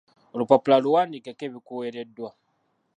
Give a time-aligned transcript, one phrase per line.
[0.33, 2.29] Olupapula luwandiikeko ebikuweereddwa.